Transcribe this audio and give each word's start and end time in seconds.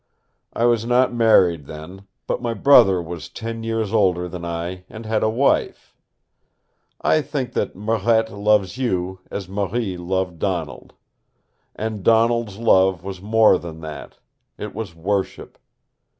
I 0.51 0.65
was 0.65 0.83
not 0.83 1.13
married 1.13 1.67
then, 1.67 2.07
but 2.25 2.41
my 2.41 2.55
brother 2.55 2.99
was 3.03 3.29
ten 3.29 3.61
years 3.61 3.93
older 3.93 4.27
than 4.27 4.43
I 4.43 4.83
and 4.89 5.05
had 5.05 5.21
a 5.21 5.29
wife. 5.29 5.95
I 7.01 7.21
think 7.21 7.53
that 7.53 7.75
Marette 7.75 8.31
loves 8.33 8.79
you 8.79 9.19
as 9.29 9.47
Marie 9.47 9.97
loved 9.97 10.39
Donald. 10.39 10.93
And 11.75 12.01
Donald's 12.03 12.57
love 12.57 13.03
was 13.03 13.21
more 13.21 13.59
than 13.59 13.81
that. 13.81 14.17
It 14.57 14.73
was 14.73 14.95
worship. 14.95 15.59